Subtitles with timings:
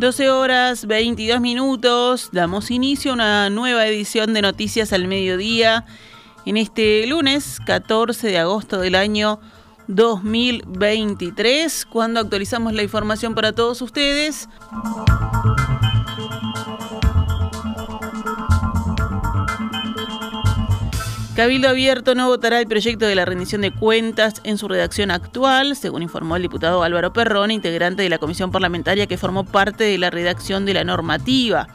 [0.00, 5.84] 12 horas 22 minutos, damos inicio a una nueva edición de Noticias al Mediodía
[6.46, 9.40] en este lunes 14 de agosto del año
[9.88, 14.48] 2023, cuando actualizamos la información para todos ustedes.
[21.40, 25.74] Cabildo Abierto no votará el proyecto de la rendición de cuentas en su redacción actual,
[25.74, 29.96] según informó el diputado Álvaro Perrón, integrante de la comisión parlamentaria que formó parte de
[29.96, 31.68] la redacción de la normativa.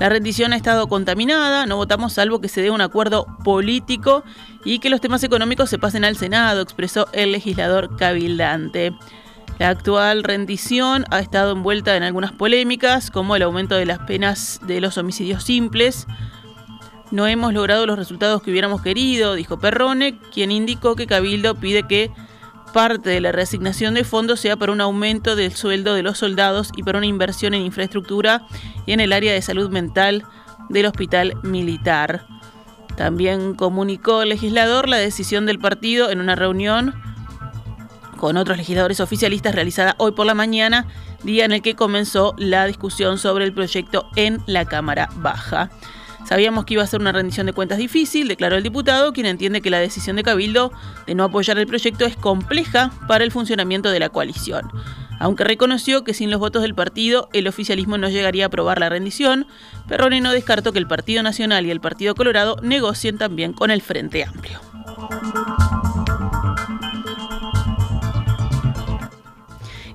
[0.00, 4.24] La rendición ha estado contaminada, no votamos salvo que se dé un acuerdo político
[4.64, 8.94] y que los temas económicos se pasen al Senado, expresó el legislador cabildante.
[9.60, 14.58] La actual rendición ha estado envuelta en algunas polémicas, como el aumento de las penas
[14.66, 16.08] de los homicidios simples,
[17.10, 21.84] no hemos logrado los resultados que hubiéramos querido, dijo Perrone, quien indicó que Cabildo pide
[21.84, 22.10] que
[22.72, 26.70] parte de la reasignación de fondos sea para un aumento del sueldo de los soldados
[26.76, 28.46] y para una inversión en infraestructura
[28.86, 30.24] y en el área de salud mental
[30.68, 32.26] del hospital militar.
[32.96, 36.94] También comunicó el legislador la decisión del partido en una reunión
[38.16, 40.88] con otros legisladores oficialistas realizada hoy por la mañana,
[41.22, 45.70] día en el que comenzó la discusión sobre el proyecto en la Cámara Baja.
[46.28, 49.62] Sabíamos que iba a ser una rendición de cuentas difícil, declaró el diputado, quien entiende
[49.62, 50.70] que la decisión de Cabildo
[51.06, 54.70] de no apoyar el proyecto es compleja para el funcionamiento de la coalición.
[55.20, 58.90] Aunque reconoció que sin los votos del partido el oficialismo no llegaría a aprobar la
[58.90, 59.46] rendición,
[59.88, 63.80] Perrone no descartó que el Partido Nacional y el Partido Colorado negocien también con el
[63.80, 64.60] Frente Amplio.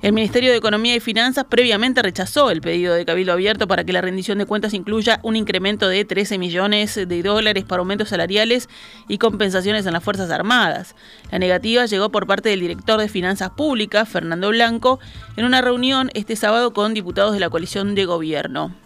[0.04, 3.92] El Ministerio de Economía y Finanzas previamente rechazó el pedido de Cabildo Abierto para que
[3.94, 8.68] la rendición de cuentas incluya un incremento de 13 millones de dólares para aumentos salariales
[9.08, 10.94] y compensaciones en las Fuerzas Armadas.
[11.30, 15.00] La negativa llegó por parte del director de Finanzas Públicas, Fernando Blanco,
[15.38, 18.76] en una reunión este sábado con diputados de la coalición de gobierno.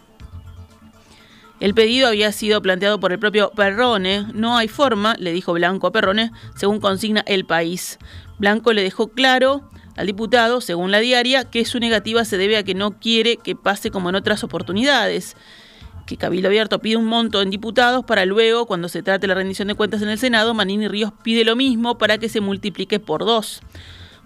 [1.59, 4.25] El pedido había sido planteado por el propio Perrone.
[4.33, 7.99] No hay forma, le dijo Blanco a Perrone, según consigna el país.
[8.37, 12.63] Blanco le dejó claro al diputado, según la diaria, que su negativa se debe a
[12.63, 15.35] que no quiere que pase como en otras oportunidades
[16.05, 19.67] que Cabildo Abierto pide un monto en diputados para luego, cuando se trate la rendición
[19.67, 23.25] de cuentas en el Senado, Manini Ríos pide lo mismo para que se multiplique por
[23.25, 23.61] dos.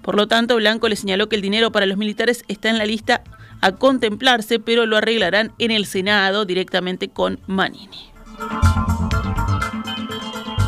[0.03, 2.85] Por lo tanto, Blanco le señaló que el dinero para los militares está en la
[2.85, 3.23] lista
[3.61, 8.11] a contemplarse, pero lo arreglarán en el Senado directamente con Manini.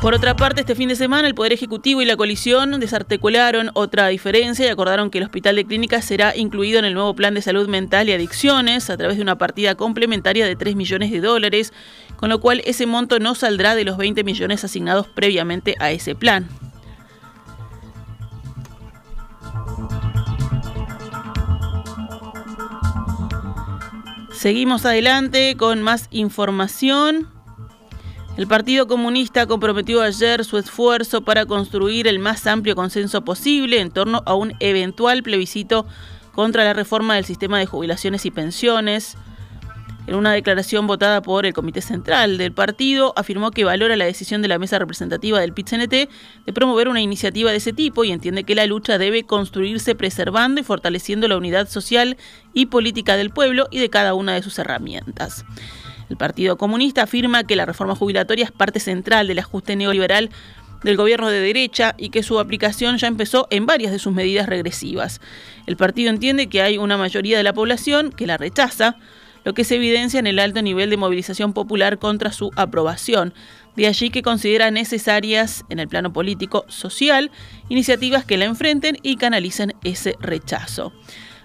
[0.05, 4.05] Por otra parte, este fin de semana el Poder Ejecutivo y la coalición desarticularon otra
[4.09, 7.41] diferencia y acordaron que el Hospital de Clínicas será incluido en el nuevo Plan de
[7.41, 11.73] Salud Mental y Adicciones a través de una partida complementaria de 3 millones de dólares,
[12.17, 16.13] con lo cual ese monto no saldrá de los 20 millones asignados previamente a ese
[16.13, 16.47] plan.
[24.31, 27.34] Seguimos adelante con más información.
[28.38, 33.91] El Partido Comunista comprometió ayer su esfuerzo para construir el más amplio consenso posible en
[33.91, 35.85] torno a un eventual plebiscito
[36.34, 39.18] contra la reforma del sistema de jubilaciones y pensiones.
[40.06, 44.41] En una declaración votada por el Comité Central del partido, afirmó que valora la decisión
[44.41, 46.09] de la mesa representativa del PIT-CNT
[46.46, 50.59] de promover una iniciativa de ese tipo y entiende que la lucha debe construirse preservando
[50.59, 52.17] y fortaleciendo la unidad social
[52.53, 55.46] y política del pueblo y de cada una de sus herramientas.
[56.09, 60.29] El Partido Comunista afirma que la reforma jubilatoria es parte central del ajuste neoliberal
[60.83, 64.47] del gobierno de derecha y que su aplicación ya empezó en varias de sus medidas
[64.47, 65.19] regresivas.
[65.66, 68.97] El partido entiende que hay una mayoría de la población que la rechaza,
[69.43, 73.33] lo que se evidencia en el alto nivel de movilización popular contra su aprobación.
[73.75, 77.31] De allí que considera necesarias en el plano político social
[77.67, 80.93] iniciativas que la enfrenten y canalicen ese rechazo.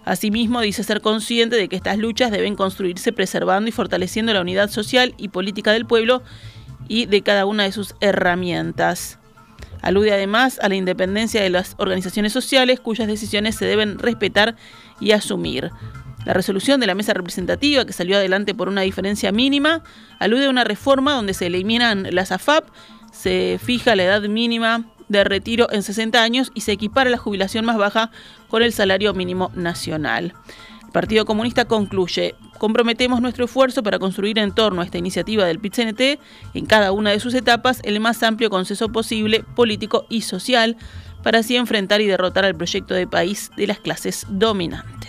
[0.04, 4.70] Asimismo, dice ser consciente de que estas luchas deben construirse preservando y fortaleciendo la unidad
[4.70, 6.22] social y política del pueblo
[6.88, 9.18] y de cada una de sus herramientas.
[9.82, 14.56] Alude además a la independencia de las organizaciones sociales cuyas decisiones se deben respetar
[15.00, 15.70] y asumir.
[16.26, 19.82] La resolución de la mesa representativa, que salió adelante por una diferencia mínima,
[20.18, 22.68] alude a una reforma donde se eliminan las AFAP,
[23.10, 27.66] se fija la edad mínima de retiro en 60 años y se equipara la jubilación
[27.66, 28.10] más baja
[28.48, 30.32] con el salario mínimo nacional.
[30.86, 35.60] El Partido Comunista concluye, comprometemos nuestro esfuerzo para construir en torno a esta iniciativa del
[35.60, 40.76] pit en cada una de sus etapas, el más amplio consenso posible, político y social,
[41.22, 45.00] para así enfrentar y derrotar al proyecto de país de las clases dominantes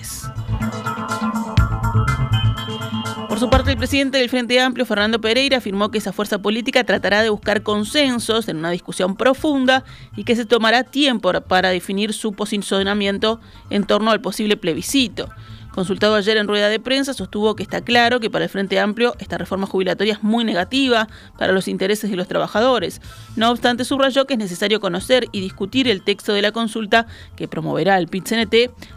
[3.42, 7.24] su parte, el presidente del Frente Amplio, Fernando Pereira, afirmó que esa fuerza política tratará
[7.24, 9.84] de buscar consensos en una discusión profunda
[10.16, 13.42] y que se tomará tiempo para definir su posicionamiento
[13.72, 15.28] en torno al posible plebiscito.
[15.72, 19.16] Consultado ayer en rueda de prensa, sostuvo que está claro que para el Frente Amplio
[19.18, 21.08] esta reforma jubilatoria es muy negativa
[21.40, 23.02] para los intereses de los trabajadores.
[23.36, 27.48] No obstante, subrayó que es necesario conocer y discutir el texto de la consulta que
[27.48, 28.30] promoverá el pit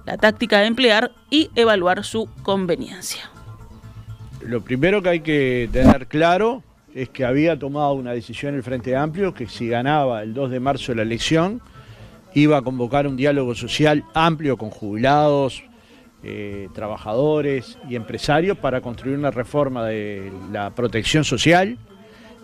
[0.05, 3.34] la táctica de emplear y evaluar su conveniencia.
[4.47, 6.63] Lo primero que hay que tener claro
[6.95, 10.61] es que había tomado una decisión el Frente Amplio que si ganaba el 2 de
[10.61, 11.63] marzo la elección
[12.35, 15.65] iba a convocar un diálogo social amplio con jubilados,
[16.23, 21.79] eh, trabajadores y empresarios para construir una reforma de la protección social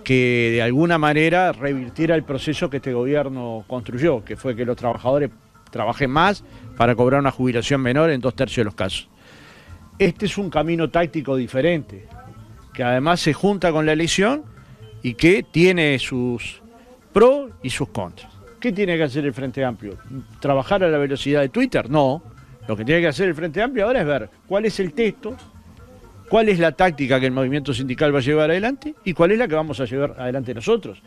[0.03, 4.77] que de alguna manera revirtiera el proceso que este gobierno construyó, que fue que los
[4.77, 5.31] trabajadores
[5.71, 6.45] trabajen más
[6.79, 9.09] para cobrar una jubilación menor en dos tercios de los casos.
[10.01, 12.09] Este es un camino táctico diferente,
[12.73, 14.45] que además se junta con la elección
[15.03, 16.63] y que tiene sus
[17.13, 18.33] pros y sus contras.
[18.59, 19.99] ¿Qué tiene que hacer el Frente Amplio?
[20.41, 21.91] ¿Trabajar a la velocidad de Twitter?
[21.91, 22.23] No.
[22.67, 25.37] Lo que tiene que hacer el Frente Amplio ahora es ver cuál es el texto,
[26.31, 29.39] cuál es la táctica que el movimiento sindical va a llevar adelante y cuál es
[29.39, 31.03] la que vamos a llevar adelante nosotros.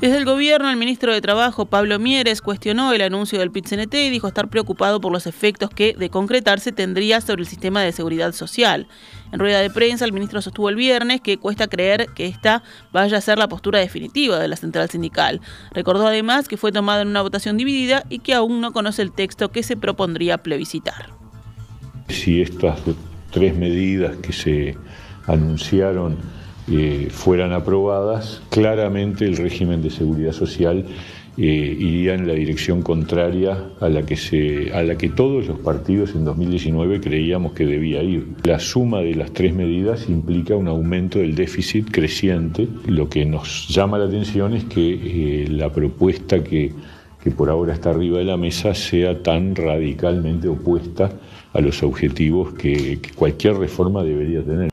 [0.00, 4.10] Desde el gobierno, el ministro de Trabajo, Pablo Mieres, cuestionó el anuncio del pit y
[4.10, 8.30] dijo estar preocupado por los efectos que, de concretarse, tendría sobre el sistema de seguridad
[8.32, 8.86] social.
[9.32, 12.62] En rueda de prensa, el ministro sostuvo el viernes que cuesta creer que esta
[12.92, 15.40] vaya a ser la postura definitiva de la central sindical.
[15.72, 19.10] Recordó además que fue tomada en una votación dividida y que aún no conoce el
[19.10, 21.10] texto que se propondría plebiscitar.
[22.08, 22.78] Si estas
[23.32, 24.76] tres medidas que se
[25.26, 26.37] anunciaron
[26.70, 30.84] eh, fueran aprobadas, claramente el régimen de seguridad social
[31.40, 35.60] eh, iría en la dirección contraria a la, que se, a la que todos los
[35.60, 38.26] partidos en 2019 creíamos que debía ir.
[38.42, 42.66] La suma de las tres medidas implica un aumento del déficit creciente.
[42.88, 46.72] Lo que nos llama la atención es que eh, la propuesta que,
[47.22, 51.12] que por ahora está arriba de la mesa sea tan radicalmente opuesta
[51.52, 54.70] a los objetivos que cualquier reforma debería tener.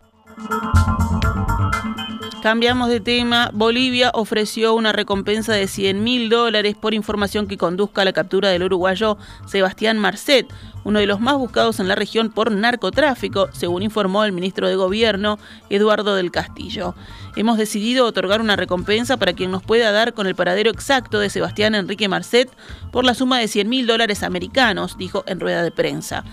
[2.45, 3.50] Cambiamos de tema.
[3.56, 8.50] Bolivia ofreció una recompensa de 100 mil dólares por información que conduzca a la captura
[8.50, 10.45] del uruguayo Sebastián Marcet,
[10.83, 14.75] uno de los más buscados en la región por narcotráfico, según informó el ministro de
[14.75, 15.39] Gobierno,
[15.71, 16.94] Eduardo del Castillo.
[17.36, 21.31] Hemos decidido otorgar una recompensa para quien nos pueda dar con el paradero exacto de
[21.31, 22.51] Sebastián Enrique Marcet
[22.92, 26.24] por la suma de 100 mil dólares americanos, dijo en rueda de prensa.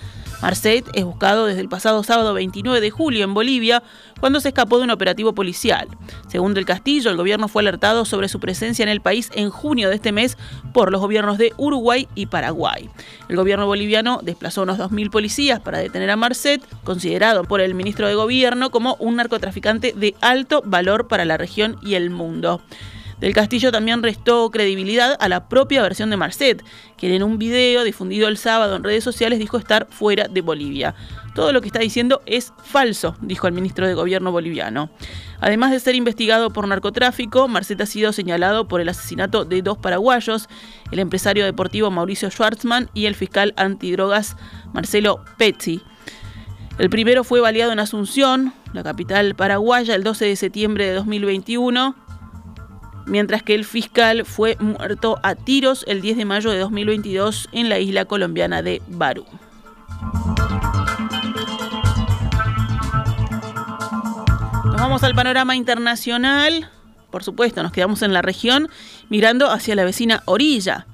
[0.43, 3.85] Marcet es buscado desde el pasado sábado 29 de julio en Bolivia,
[4.19, 5.87] cuando se escapó de un operativo policial.
[6.27, 9.89] Según Del Castillo, el gobierno fue alertado sobre su presencia en el país en junio
[9.89, 10.37] de este mes
[10.73, 12.91] por los gobiernos de Uruguay y Paraguay.
[13.29, 18.09] El gobierno boliviano desplazó unos 2.000 policías para detener a Marcet, considerado por el ministro
[18.09, 22.61] de Gobierno como un narcotraficante de alto valor para la región y el mundo.
[23.23, 26.65] Del Castillo también restó credibilidad a la propia versión de Marcet,
[26.97, 30.97] quien en un video difundido el sábado en redes sociales dijo estar fuera de Bolivia.
[31.33, 34.91] Todo lo que está diciendo es falso, dijo el ministro de Gobierno boliviano.
[35.39, 39.79] Además de ser investigado por narcotráfico, Marcet ha sido señalado por el asesinato de dos
[39.79, 40.49] paraguayos,
[40.91, 44.37] el empresario deportivo Mauricio Schwartzman y el fiscal antidrogas
[44.73, 45.81] Marcelo Pezzi.
[46.77, 52.02] El primero fue baleado en Asunción, la capital paraguaya, el 12 de septiembre de 2021
[53.07, 57.69] mientras que el fiscal fue muerto a tiros el 10 de mayo de 2022 en
[57.69, 59.25] la isla colombiana de Barú.
[64.65, 66.71] Nos vamos al panorama internacional.
[67.11, 68.69] Por supuesto, nos quedamos en la región
[69.09, 70.87] mirando hacia la vecina orilla.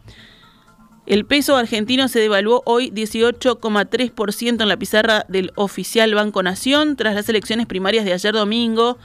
[1.06, 7.14] El peso argentino se devaluó hoy 18,3% en la pizarra del oficial Banco Nación tras
[7.14, 8.98] las elecciones primarias de ayer domingo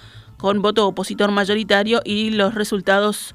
[0.44, 3.34] con voto opositor mayoritario y los resultados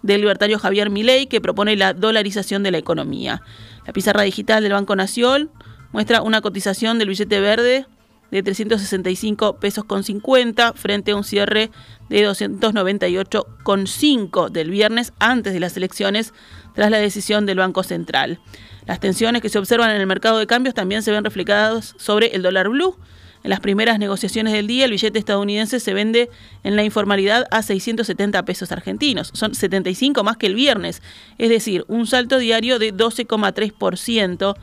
[0.00, 3.42] del libertario Javier Milei, que propone la dolarización de la economía.
[3.86, 5.50] La pizarra digital del Banco Nación
[5.92, 7.84] muestra una cotización del billete verde
[8.30, 11.70] de 365 pesos con 50 frente a un cierre
[12.08, 16.32] de 298,5 del viernes antes de las elecciones
[16.74, 18.40] tras la decisión del Banco Central.
[18.86, 22.28] Las tensiones que se observan en el mercado de cambios también se ven reflejadas sobre
[22.28, 22.96] el dólar blue,
[23.42, 26.30] en las primeras negociaciones del día, el billete estadounidense se vende
[26.64, 29.30] en la informalidad a 670 pesos argentinos.
[29.34, 31.02] Son 75 más que el viernes,
[31.38, 34.56] es decir, un salto diario de 12,3%.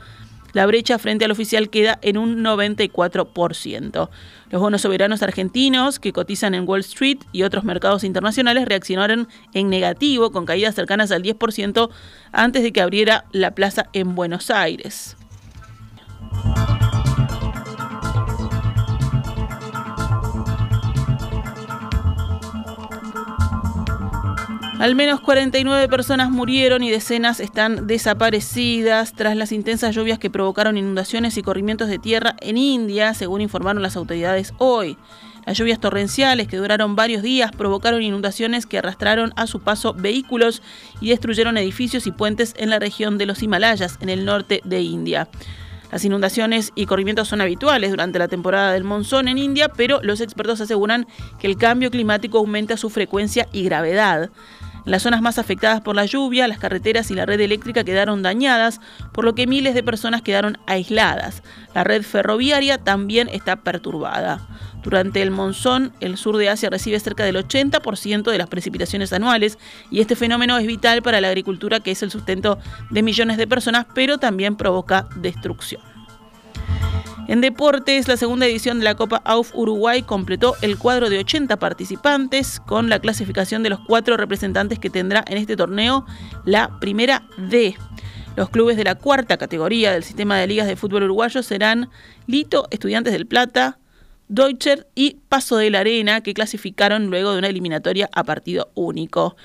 [0.54, 4.08] La brecha frente al oficial queda en un 94%.
[4.50, 9.68] Los bonos soberanos argentinos que cotizan en Wall Street y otros mercados internacionales reaccionaron en
[9.68, 11.90] negativo con caídas cercanas al 10%
[12.30, 15.16] antes de que abriera la plaza en Buenos Aires.
[24.84, 30.76] Al menos 49 personas murieron y decenas están desaparecidas tras las intensas lluvias que provocaron
[30.76, 34.98] inundaciones y corrimientos de tierra en India, según informaron las autoridades hoy.
[35.46, 40.60] Las lluvias torrenciales que duraron varios días provocaron inundaciones que arrastraron a su paso vehículos
[41.00, 44.82] y destruyeron edificios y puentes en la región de los Himalayas, en el norte de
[44.82, 45.30] India.
[45.92, 50.20] Las inundaciones y corrimientos son habituales durante la temporada del monzón en India, pero los
[50.20, 51.06] expertos aseguran
[51.38, 54.30] que el cambio climático aumenta su frecuencia y gravedad.
[54.84, 58.22] En las zonas más afectadas por la lluvia, las carreteras y la red eléctrica quedaron
[58.22, 58.80] dañadas,
[59.12, 61.42] por lo que miles de personas quedaron aisladas.
[61.74, 64.46] La red ferroviaria también está perturbada.
[64.82, 69.58] Durante el monzón, el sur de Asia recibe cerca del 80% de las precipitaciones anuales
[69.90, 72.58] y este fenómeno es vital para la agricultura que es el sustento
[72.90, 75.93] de millones de personas, pero también provoca destrucción.
[77.26, 81.56] En deportes, la segunda edición de la Copa AUF Uruguay completó el cuadro de 80
[81.58, 86.04] participantes con la clasificación de los cuatro representantes que tendrá en este torneo
[86.44, 87.76] la primera D.
[88.36, 91.88] Los clubes de la cuarta categoría del sistema de ligas de fútbol uruguayo serán
[92.26, 93.78] Lito, Estudiantes del Plata,
[94.28, 99.36] Deutscher y Paso de la Arena, que clasificaron luego de una eliminatoria a partido único.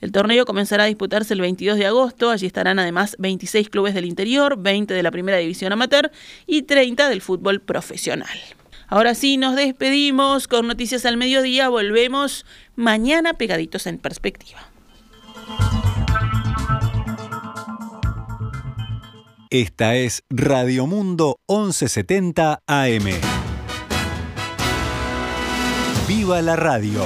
[0.00, 2.30] El torneo comenzará a disputarse el 22 de agosto.
[2.30, 6.10] Allí estarán además 26 clubes del interior, 20 de la primera división amateur
[6.46, 8.38] y 30 del fútbol profesional.
[8.86, 11.68] Ahora sí, nos despedimos con noticias al mediodía.
[11.68, 14.60] Volvemos mañana pegaditos en perspectiva.
[19.50, 23.04] Esta es Radio Mundo 1170 AM.
[26.06, 27.04] ¡Viva la radio!